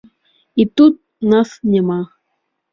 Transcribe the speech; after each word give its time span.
І 0.63 0.65
тут 0.81 0.97
нас 1.35 1.53
няма. 1.77 2.01